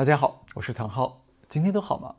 [0.00, 2.14] 大家好，我是唐浩，今天都好吗？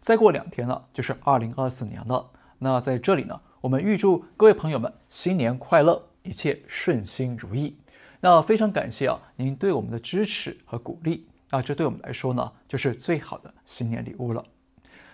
[0.00, 2.28] 再过两天了，就是二零二四年了。
[2.58, 7.78] 那在这里呢，我们预祝各位朋友们新年快乐，一切顺心如意。
[8.18, 11.28] 那非常感谢啊，您对我们的支持和鼓励。
[11.50, 14.44] 那这对我们来说呢，就是最好的新年礼物了。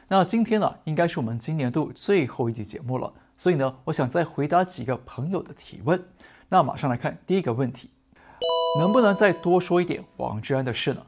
[0.09, 6.03] 那今天呢，应该是我们今年度最后一集节目了，所以呢，我想再回答几个朋友的提问。
[6.49, 7.91] 那马上来看第一个问题，
[8.81, 11.03] 能不能再多说一点王志安的事呢？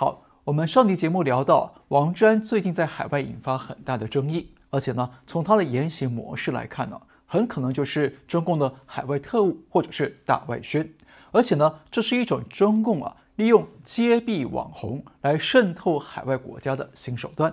[0.00, 10.88] 好，我们上集节目聊到，王志安最近在海外引发很大的争议，而且呢，从他的言行模式来看呢，很可能就是中共的海外特务或者是大外宣，
[11.32, 17.52] 而且呢，这是一种中共啊利用揭弊网红来渗透海外国家的新手段。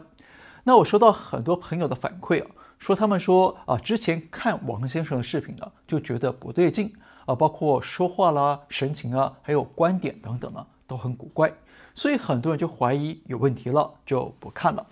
[0.65, 6.93] 那我收到很多朋友的反馈啊，说他们说啊，之前看王先生的视频呢，就觉得不对劲
[7.25, 11.51] 啊，包括说话啦、神情啊，还有观点等等呢，都很古怪。
[11.95, 14.85] 所以很多人就怀疑有问题了，就不看了。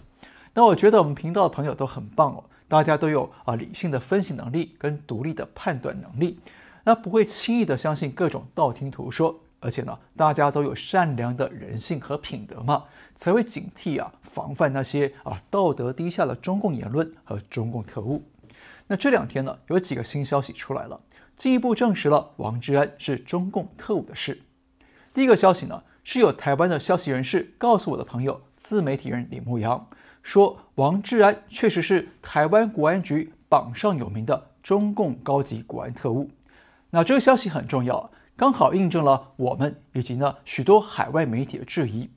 [0.53, 6.39] 那我觉得我们频道的朋友都很棒哦，大家都有啊理性的分析能力跟独立的判断能力，
[6.85, 18.23] 那不会轻易的相信各种道听途说，而且呢，大家都有善良的人性和品德嘛，才会警惕啊，防范那些啊道德低下的中共言论和中共特务。
[18.87, 21.01] 那这两天呢，有几个新消息出来了，
[21.35, 24.43] 进一步证实了王志安是中共特务的事。
[25.13, 25.83] 第一个消息呢。
[26.03, 29.87] 是有台湾的消息人士告诉我的朋友，自媒体人李牧阳
[30.21, 36.29] 说，王志安确实是台湾国安局榜上有名的中共高级国安特务。
[36.89, 42.09] 那这个消息很重要，刚好印证了我们以及呢许多海外媒体的质疑。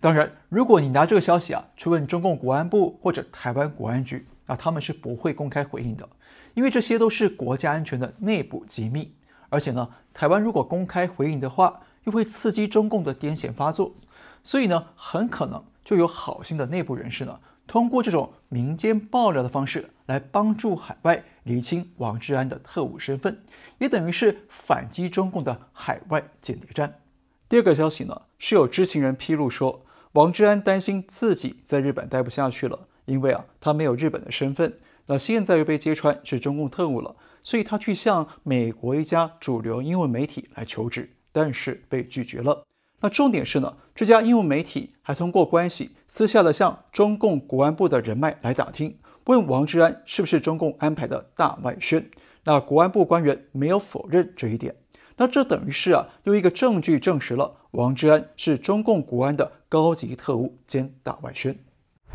[0.00, 6.08] 当然，如果你拿这个消息啊去问中共国安部或者台湾国安局，那他们是不会公开回应的，
[6.54, 9.14] 因为这些都是国家安全的内部机密。
[9.48, 13.94] 而且呢，台湾如果公开回应的话，又会刺激中共的癫痫发作，
[14.42, 23.42] 所以呢，很可能就有好心的内部人士呢，通过这种民间爆料的方式来帮助海外厘清王志安的特务身份，
[23.78, 27.00] 也等于是反击中共的海外间谍战。
[27.48, 34.76] 第二个消息呢，是有知情人披露说，王志安担心自己在日本待不下去了，因为啊，他没有日本的身份，
[35.06, 41.13] 那现在又被揭穿是中共特务了，所以他去向美国一家主流英文媒体来求职。
[41.34, 42.64] 但是被拒绝了。
[43.00, 52.08] 那重点是呢，这家英文媒体还通过关系私下的向中共国安部的人脉来打听，问王志安是不是中共安排的大外宣。
[52.44, 54.76] 那国安部官员没有否认这一点。
[55.16, 61.56] 那这等于是啊，用一个证据证实了王志安是中共国安的高级特务兼大外宣。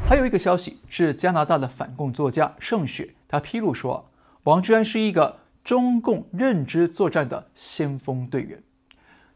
[0.07, 4.09] 还有一个消息是加拿大的反共作家盛雪，他披露说，
[4.43, 8.63] 王志安是一个中共认知作战的先锋队员。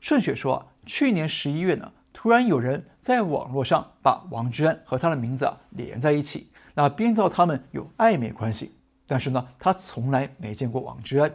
[0.03, 8.75] 盛雪说，去年十一月呢，突然有人在网络上把王志安和他的名字啊连在一起，那编造他们有暧昧关系。
[9.07, 11.33] 但是呢，他从来没见过王志安。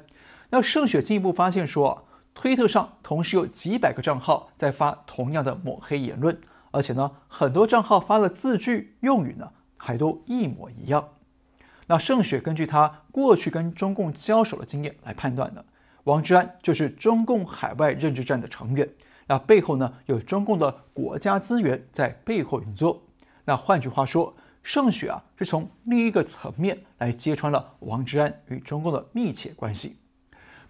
[0.51, 6.39] 那盛雪进一步发现说，推特上同时有几百个账号在发同样的抹黑言论，
[6.71, 11.09] 而且呢，很多账号发的字句用语呢还都一模一样。
[11.87, 15.65] 那盛雪根据他过去跟中共交手的经验来判断的。
[16.09, 18.89] 王志安就是中共海外认知战的成员，
[19.27, 23.03] 那背后呢有中共的国家资源在背后运作。
[23.45, 29.99] 那换句话说，盛雪啊是从另一个层面来揭穿了王志安与中共的密切关系。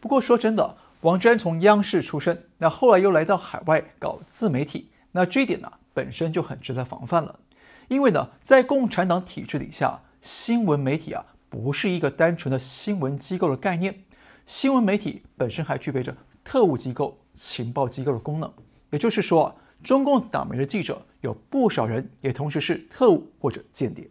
[0.01, 7.39] 不过说真的，王志安从央视出身，那后来又来到海外搞自媒体，那这一点呢本身就很值得防范了。
[7.87, 14.01] 因为呢，在共产党体制底下，新闻媒体啊不是一个单纯的新闻机构的概念。
[14.49, 18.51] 新闻媒体本身还具备着特务机构、情报机构的功能，
[18.89, 24.09] 也就是说，中共党媒的记者有不少人也同时是特务或者间谍。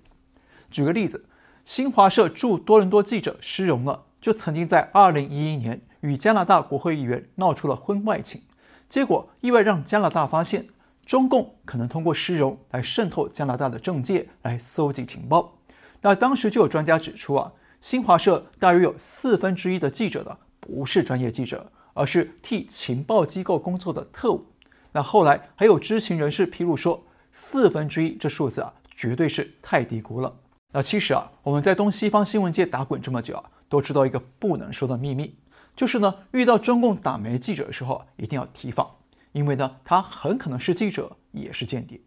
[0.69, 1.25] 举个例子，
[1.65, 8.43] 新华社驻多伦多记者施荣呢，就曾经在2011年与加拿大国会议员闹出了婚外情，
[8.87, 10.67] 结果意外让加拿大发现
[11.03, 15.57] 中共可能通过施荣来渗透加拿大的政界来搜集情报。
[16.03, 17.53] 那当时就有专家指出啊。
[17.79, 24.46] 新华社大约有四分之一的记者呢，不是专业记者，而是替情报机构工作的特务。
[24.91, 30.35] 那后来还有知情人士披露说，四分之一这数字啊，绝对是太低估了。
[30.74, 35.35] 那其实啊，我们在东西方新闻界打滚这么久啊，都知道一个不能说的秘密，
[35.76, 38.90] 就是呢，遇到中共党媒记者的时候，一定要提防，
[39.32, 42.02] 因为呢，他很可能是记者，也是间谍。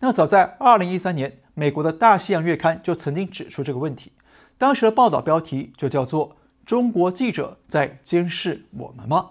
[0.00, 4.12] 那早在二零一三年，美国的大西洋月刊就曾经指出这个问题。
[4.60, 6.36] 当时的报道标题就叫做
[6.66, 9.30] “中国记者在监视我们吗？”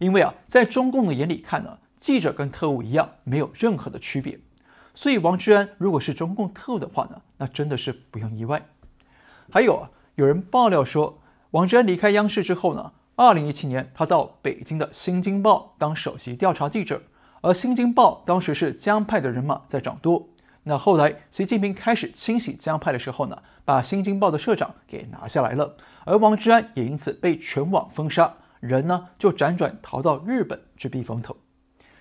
[0.00, 4.40] 因为啊，在中共的眼里看呢，记者跟特务一样，没有任何的区别。
[4.94, 8.66] 所以王志安如果是中共特务的话呢，那真的是不用意外。
[9.50, 11.18] 还有啊，有人爆料说，
[11.50, 17.02] 王志安离开央视之后呢，二零一七年他到北京的《新京报》当首席调查记者，
[17.42, 20.30] 而《新京报》当时是江派的人马在掌舵。
[20.64, 31.36] 那后来习近平开始清洗江派的时候呢，把《新京报》的社长给拿下来了，而王志安也因此被全网封杀，人呢就辗转逃到日本去避风头。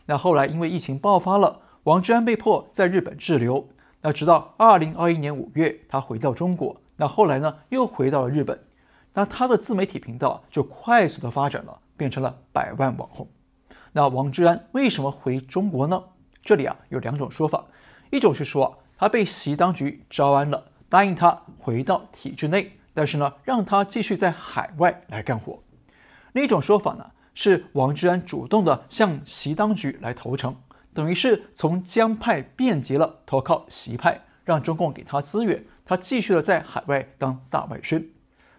[0.05, 1.61] 那后来因为疫情爆发了。
[1.83, 3.67] 王志安被迫在日本滞留，
[3.99, 8.57] 那直到二零二一年五月，他回到中国，那后来呢，又回到了日本，
[9.13, 13.27] 那他的自媒体频道就快速的发展了，变成了百万网红。
[13.91, 16.01] 那王志安为什么回中国呢？
[16.41, 17.65] 这里啊有两种说法，
[18.13, 25.63] 一种是说他被习当局招安了，答应他回到体制内，但是呢，让他继续在海外来干活。
[26.33, 30.55] 另一种说法呢，是王志安主动的向习当局来投诚。
[30.93, 38.05] 等于是从江派变节了，投靠习派，让中共给他资源，他继续的在海外当大外宣。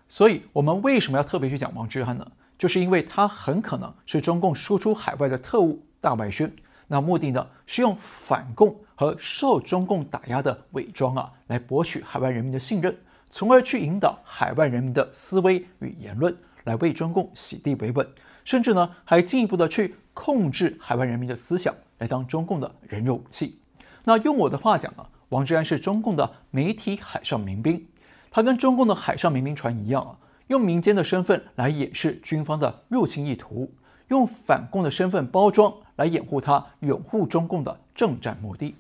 [0.09, 2.27] 所以，我们为什么要特别去讲王志安呢？
[2.59, 6.53] 就是因为他很可能是中共输出海外的特务大外宣。
[6.89, 12.97] 那目的呢，是用反共和受中共打压的伪装啊，来博取海外人民的信任，
[13.31, 18.07] 从而去引导海外人民的思维与言论，来为中共洗地为本，
[18.45, 21.75] 甚至呢，还进一步的去控制海外人民的思想。
[21.99, 23.61] 来当中共的人肉武器。
[24.03, 27.87] 那用我的话讲呢，王志安是中共的媒体海上民兵，
[28.33, 30.19] 他跟中共的海上民兵船一样啊，
[30.49, 33.73] 用民间的身份来掩饰军方的入侵意图，
[34.09, 38.75] 用反共的身份包装来掩护他拥护中共的政战目的。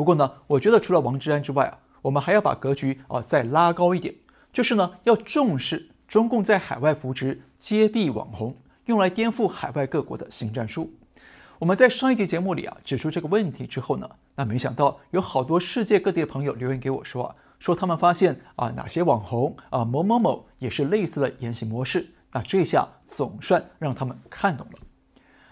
[0.00, 4.14] 不过呢，我觉得除了王志安之外啊，我们还要把格局啊再拉高一点，
[4.50, 8.56] 就是呢要重视中共在海外扶植揭弊网红，
[8.86, 10.94] 用来颠覆海外各国的新战术。
[11.58, 24.78] 我们在上一集节目里啊指出这个问题之后呢，那没想到有好多世界各地的朋友留言给我说啊，说他们发现啊哪些网红啊某某某也是类似的言行模式，那这下总算让他们看懂了。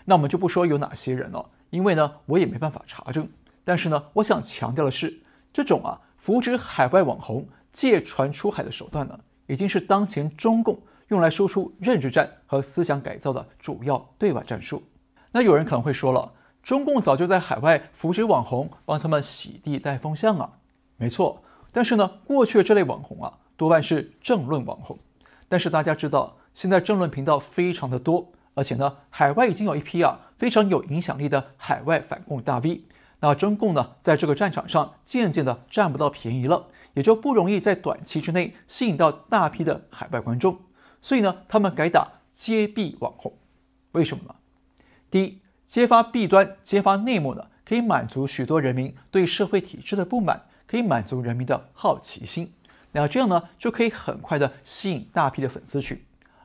[0.06, 3.28] 那我们就不说有哪些人了，因为呢我也没办法查证。
[3.68, 5.20] 但是呢，我想强调的是，
[5.52, 14.84] 这种啊扶植海外网红借船出海的手段呢，已经是当前中共用来输出认知战和思想改造的主要对外战术。
[15.32, 16.32] 那有人可能会说了，
[16.62, 20.52] 中共早就在海外扶植网红，帮他们洗地带风向啊。
[20.96, 24.98] 没错，但是呢，过去这类网红啊，多半是政论网红。
[25.46, 32.84] 但是大家知道，现在政论频道非常的多，而且呢，海外已经有一批啊非常有影响力的海外反共大 V。
[33.20, 40.60] 那中共呢，在这个战场上渐渐的占不到便宜了，也就不容易在短期之内吸引到大批的海外观众。
[41.00, 43.32] 所以呢，他们改打揭弊网红，
[43.92, 44.34] 为什么呢？
[45.10, 52.52] 第一，揭发弊端、揭发内幕呢，可以满足许多人民对社会体制的不满，可以满足人民的好奇心。
[52.92, 56.00] 那这样呢，就可以很快的吸引大批的粉丝群。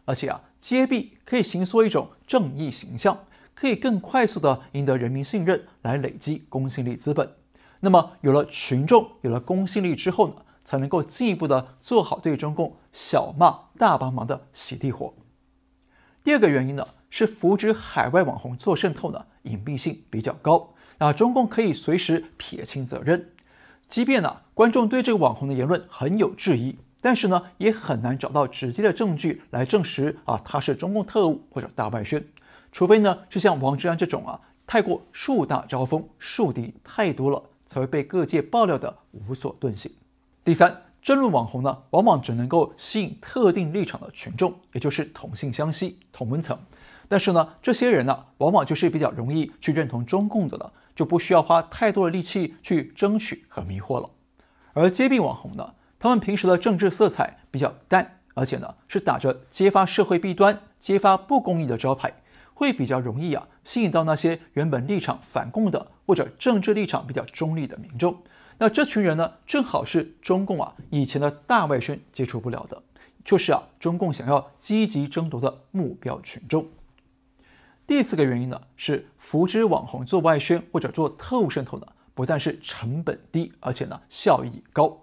[0.05, 7.29] 而且啊，揭弊可以形塑一种正义形象，可以更快速的赢得人民信任，来累积公信力资本。
[7.81, 15.13] 那么有了群众，有了公信力之后呢，才能够进一步的做好对中共小骂大帮忙的洗地活。
[16.23, 20.73] 第二个原因呢，是扶植海外网红做渗透呢，隐蔽性比较高。
[20.99, 23.31] 那中共可以随时撇清责任，
[23.89, 32.25] 即便呢观众对这个网红的言论很有质疑，但是呢也很难找到直接的证据来证实啊他是中共特务或者大外宣，
[32.73, 39.91] 除非呢是像王志安这种啊太过树大招风，树敌太多了，才会被各界爆料的无所遁形。
[40.43, 46.57] 第三，争论网红呢往往只能够吸引特定立场的群众，也就是同性相吸、同温层。
[47.07, 54.09] 但是呢，这些人呢，往往就是比较容易去认同中共的了，就不需要花太多的力气去争取和迷惑了。
[54.73, 62.11] 而揭弊网红呢，他们平时的政治色彩比较淡，而且呢，是打着揭发社会弊端、揭发不公义的招牌，
[62.53, 68.23] 会比较容易啊，吸引到那些原本立场反共的或者政治立场比较中立的民众。
[68.59, 72.83] 那这群人呢，正好是中共啊以前的大外宣接触不了的，
[73.25, 76.67] 就是啊，中共想要积极争夺的目标群众。
[77.85, 84.99] 第四个原因呢，是扶植网红做外宣或者做特务渗透呢，不但是成本低，而且呢效益高。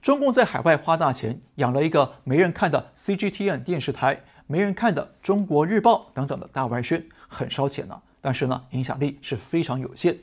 [0.00, 10.16] 中共在海外花大钱养了一个没人看的 CGTN 电视台，没人看的中国日报等等的大外宣，很烧钱呢，但是呢影响力是非常有限。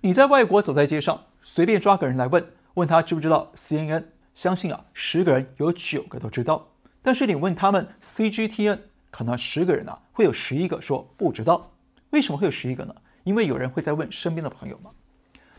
[0.00, 2.44] 你在外国走在街上，随便抓个人来问，
[2.74, 6.66] 问他知不知道 CNN，相信啊十个人有九个都知道。
[7.02, 8.78] 但是你问他们 CGTN。
[9.10, 11.70] 可能十个人呢，会有十一个说不知道。
[12.10, 12.94] 为什么会有十一个呢？
[13.24, 14.90] 因为有人会在问身边的朋友嘛。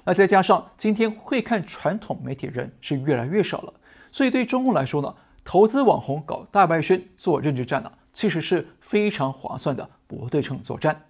[0.03, 3.73] 那再加上今天会看传统媒体人是越来越少了，
[4.11, 11.05] 所以对中共来说呢，投资网红搞大外宣做认知战呢、其实是非常划算的不对称作战。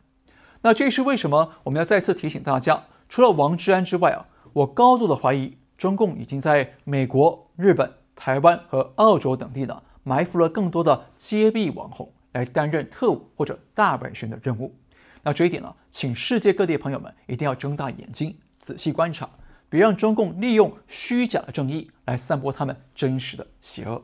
[0.62, 1.54] 那这是为什么？
[1.64, 14.76] 我们要再次提醒大家，除了王志安之外啊，我高度的怀疑中共已经在美国、日本、台湾和澳洲等地呢，埋伏了更多的揭弊网红来担任特务或者大外宣的任务。
[15.24, 19.28] 那这一点呢，请世界各地朋友们一定要睁大眼睛，仔细观察，
[19.68, 24.00] 别让中共利用虚假的正义来散播他们真实的邪恶。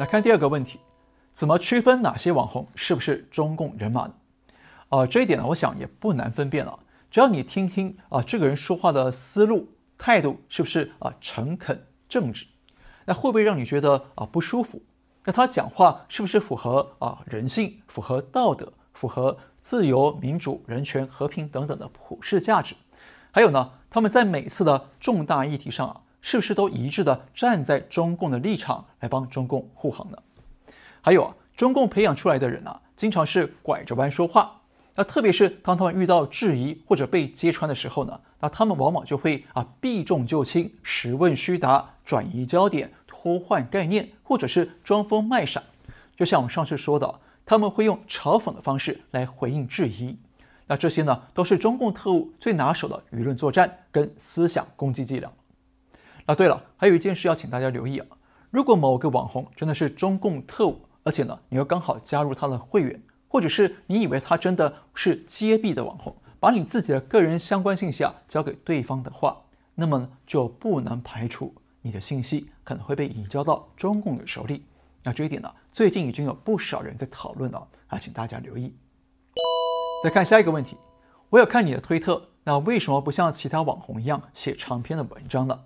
[0.00, 0.80] 来看第二个问题，
[1.38, 4.14] 怎么区分哪些网红是不是中共人马呢？
[4.88, 6.76] 啊、这一点呢，我想也不难分辨了，
[7.12, 12.44] 只要你听听啊、这个人说话的思路、态度是不是啊、诚恳正直，
[13.04, 14.82] 那会不会让你觉得啊、不舒服？
[15.26, 19.38] 那他讲话是不是符合啊、人性、符合道德、符合？
[19.60, 22.74] 自由、民主、人权、和平等等的普世价值，
[23.30, 30.18] 还有呢，他们在每次的重大议题上啊，是不是都一致的站在中共的立场来帮中共护航呢？
[31.00, 34.60] 还有啊，中共培养出来的人啊，经常是拐着弯说话，
[34.96, 45.62] 那特别是当他们遇到质疑或者被揭穿的时候呢，那他们往往就会啊避重就轻、实问虚答、转移焦点、偷换概念，或者是装疯卖傻，
[46.16, 47.20] 就像我们上次说的。
[47.50, 50.14] 他们会用嘲讽的方式来回应质疑，
[50.66, 55.32] 那这些呢，都是中共特务最拿手的舆论作战跟思想攻击伎俩。
[56.26, 58.06] 啊，对了，还有一件事要请大家留意啊，
[58.50, 74.66] 如果某个网红真的是中共特务，而且呢，你又刚好加入他的会员，或者是你以为他真的是揭弊的网红，把你自己的个人相关信息啊交给对方的话，那么呢，就不能排除你的信息可能会被移交到中共的手里。
[75.02, 78.76] 那这一点呢，最近已经有不少人在讨论了，还请大家留意。
[80.04, 80.76] 再看下一个问题，
[81.30, 85.60] 我有看你的推特，那为什么不像其他网红一样写长篇的文章呢？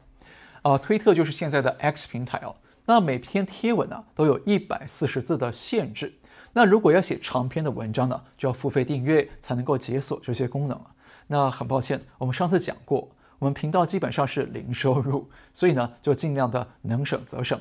[0.63, 2.55] 啊，推特就是现在的 X 平台哦，
[2.93, 6.13] 那每篇贴文呢都有一百四十字的限制，
[6.53, 10.79] 那如果要写长篇的文章呢，就要付费订阅才能够解锁这些功能。
[11.27, 13.09] 那很抱歉，我们上次讲过，
[13.39, 17.59] 我们频道基本上是零收入，所以呢，就尽量的能省则省。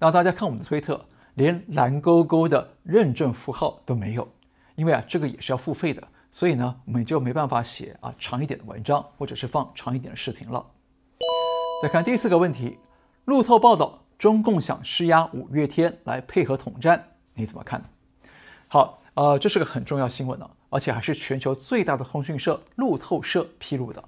[0.00, 1.00] 那大家看我们的推特，
[1.34, 4.28] 连蓝勾勾的认证符号都没有，
[4.74, 10.64] 因为啊，这个也是要付费的，所以呢，我们就没办法写啊长一点的文章，或者是放长一点的视频了。
[11.80, 12.78] 再看第四个问题，
[13.26, 17.82] 路透报道中共想施压五月天来配合统战，你怎么看？
[18.68, 24.04] 好，呃，这是个很重要新闻呢，而且还是全球最大的通讯社路透社披露的。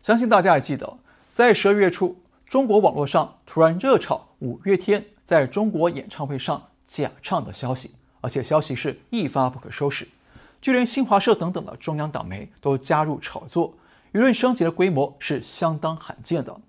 [0.00, 0.96] 相信大家还记得，
[1.28, 2.16] 在十二月初。
[2.44, 10.06] 中国网络上突然热炒五月天在中国演唱会上假唱的消息，而且消息是一发不可收拾，
[10.60, 13.74] 就连新华社等等的中央党媒都加入炒作，
[14.12, 16.60] 舆论升级的规模是相当罕见的。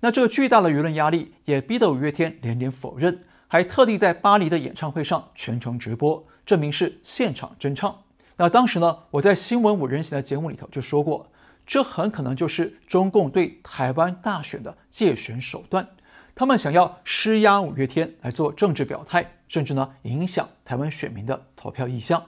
[0.00, 8.02] 那这个巨大的舆论压力也逼得五月天连连否认，还特地在巴黎的演唱会上全程直播，证明是现场真唱。
[8.36, 11.30] 那当时呢，我在新闻五人行的节目里头就说过。
[11.66, 15.86] 这很可能就是中共对台湾大选的借选手段，
[16.34, 22.24] 他们想要施压五月天来做政治表态，甚至呢影响台湾选民的投票意向。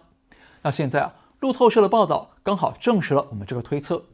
[0.63, 4.05] 那现在啊，路透社的报道刚好证实了我们这个推测。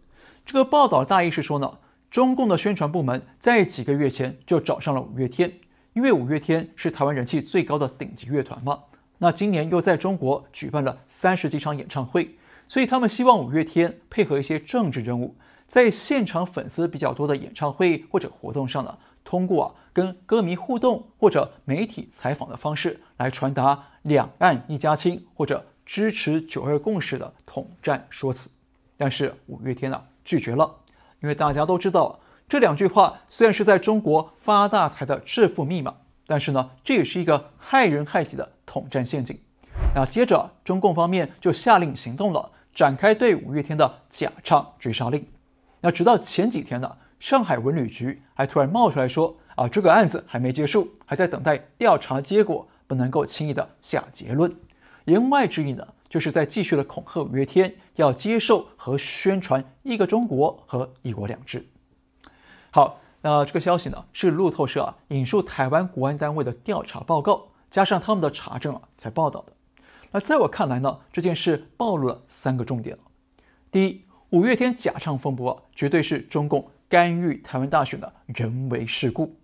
[0.46, 1.76] 这个报道的大意是说呢，
[2.10, 5.52] 中共的宣传部门在几个月前就找上了五月天，
[5.92, 8.84] 因为五月天是台湾人气最高的顶级乐团嘛。
[9.18, 12.34] 那今年又在中国举办了三十几场演唱会。
[12.70, 15.34] 所以他们希望五月天配合一些政治任务，
[15.66, 28.50] 在现场粉丝比较多的演唱会或者活动上呢，通过啊跟歌迷互动或者媒体采访的方式来传达两岸一家亲或者支持九二共识的统战说辞。
[28.98, 30.76] 但是五月天啊拒绝了，
[31.20, 35.94] 因为大家都知道这两句话虽然是在中国发大财的致富密码，
[36.26, 39.38] 但是呢这也是一个害人害己的统战陷阱。
[39.94, 42.52] 那接着中共方面就下令行动了。
[42.74, 45.26] 展开对五月天的假唱追杀令。
[45.80, 54.54] 那直到前几天呢，上海文旅局还突然冒出来说啊，这个案子还没结束，还在等待调查结果，不能够轻易的下结论。
[55.06, 61.66] 言外之意呢，就是在继续的恐吓五月天要接受和宣传一个中国和一国两制。
[62.70, 69.52] 好，那这个消息呢，是路透社啊引述台湾国安单位的调查报告，加上他们的查证啊才报道的。
[70.10, 72.96] 那在我看来呢，这件事暴露了三个重点。
[73.70, 79.36] 第一，五月天假唱风波啊，绝对是中共干预台湾大选的人为事故。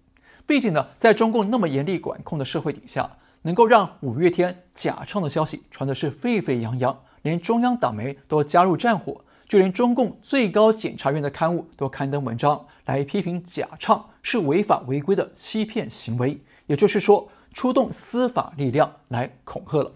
[0.47, 3.11] 毕竟呢，在中共那么严厉管控的社会底下，
[3.44, 19.92] 能够让五月天假唱的消息传的是沸沸扬扬，连中央党媒都加入战火，就连中共最高检察院的刊物都刊登文章来批评假唱是违法违规的欺骗行为，也就是说，出动司法力量来恐吓了。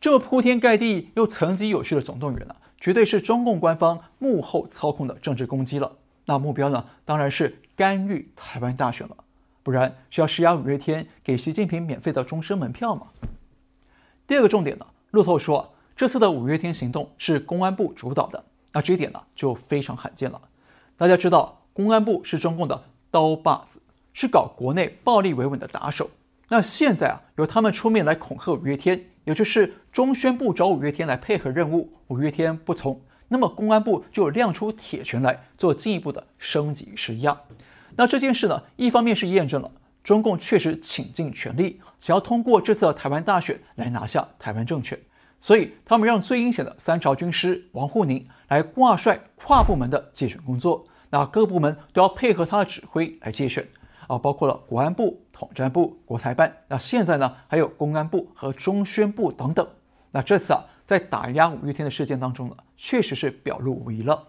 [0.00, 5.90] 这么铺天盖地又层级有序的总动员呢、绝对是中共官方幕后操控的政治攻击了。
[6.26, 9.16] 那目标呢，当然是干预台湾大选了，
[9.64, 13.08] 不然是要施压五月天给习近平免费的终身门票吗？
[14.26, 20.40] 第二个重点呢，路透说这次的五月天行动是公安部主导的，那这一点呢就非常罕见了。
[20.96, 26.08] 大家知道，公安部是中共的刀把子，是搞国内暴力维稳的打手。
[26.48, 29.06] 那现在啊，由他们出面来恐吓五月天。
[29.24, 37.40] 也就是中宣部找五月天来配合任务，五月天不从，那么公安部就亮出铁拳来做进一步的升级施压。
[37.96, 39.70] 那这件事呢，一方面是验证了
[40.02, 44.98] 中共确实倾尽全力想要通过这次的台湾大选来拿下台湾政权，
[45.40, 53.66] 所以他们让最阴险的三朝军师王沪宁来挂帅跨部门的介选工作，那各部门都要配合他的指挥来介选。
[54.06, 59.66] 啊，包括了国安部、统战部、国台办，那现在呢，还有公安部和中宣部等等。
[60.10, 64.22] 那这次啊，在打压五月天的事件当中呢，确实是表露无遗了。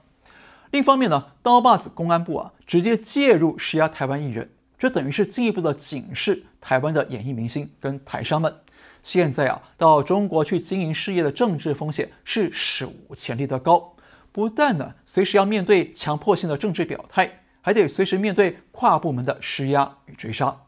[0.75, 8.53] 另一方面呢，刀把子公安部啊，直接介入施压台湾艺人，这等于是进一步的警示台湾的演艺明星跟台商们，
[9.01, 13.95] 现在啊，到中国去经营事业的政治风险是史无前例的高，
[14.33, 17.37] 不但呢，随时要面对强迫性的政治表态。
[17.61, 20.63] 还得随时面对跨部门的施压与追杀。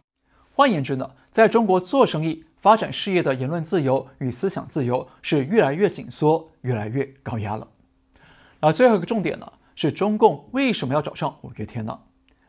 [0.53, 7.67] 换言之呢，在中国做生意、发展事业的言论自由与思想自由是越来越紧缩、越来越高压了。
[8.61, 11.99] 那最后一个重点呢，是中共为什么要找上五月天呢？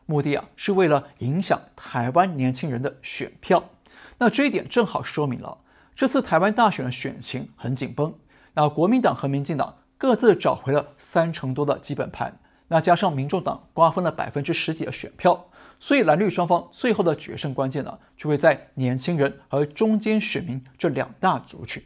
[0.07, 3.69] 目的啊，是为了影响台湾年轻人的选票。
[4.17, 5.59] 那这一点正好说明了
[5.95, 8.15] 这次台湾大选的选情很紧绷。
[8.55, 12.39] 那国民党和民进党各自找回了三成多的基本盘。
[12.69, 15.43] 那加上民众党瓜分了百分之十几的选票，
[15.79, 21.83] 所以蓝绿双方最后的决胜关键呢，就会在年轻人和中间选民这两大族群。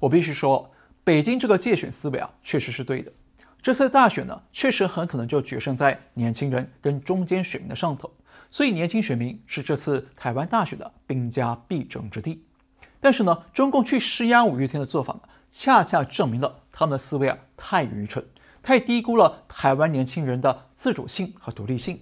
[0.00, 0.72] 我必须说，
[1.04, 3.12] 北京这个介选思维啊，确实是对的。
[3.62, 8.10] 这次大选呢，确实很可能就决胜在年轻人跟中间选民的上头，
[8.50, 12.44] 所以年轻选民是这次台湾大选的兵家必争之地。
[13.00, 18.24] 但是呢，中共去施压五月天的做法呢，恰恰证明了他们的思维啊，太愚蠢。
[18.62, 22.00] 太低估了台湾年轻人的自主性和独立性。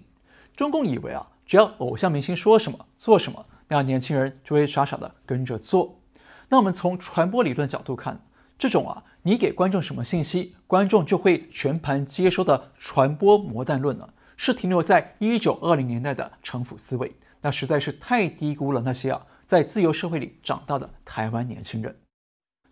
[0.56, 6.00] 中共以为啊，只要偶像明星说什么做什么，那年轻人就会傻傻的跟着做。
[6.48, 8.20] 那我们从传播理论角度看，
[8.58, 17.14] 这种啊，你给观众什么信息，观众就会全盘接收的传播魔弹论呢，是停留在一九二零年代的城府思维。
[17.40, 21.94] 那实在是太低估了那些啊，在自由社会里长大的台湾年轻人。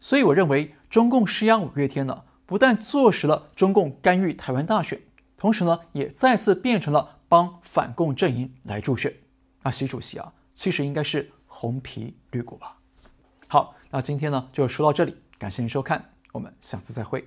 [0.01, 5.01] 所以我认为，中共施压五月天呢，不但坐实了中共干预台湾大选，
[5.39, 9.15] 同时呢，也再次变成了帮反共阵营来助选。
[9.63, 12.75] 那习主席啊，其实应该是红皮绿骨吧？
[13.47, 17.23] 好，那今天呢就说到这里，感谢您收看，我们下次再会。